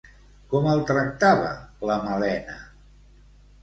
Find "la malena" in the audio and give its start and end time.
1.93-2.61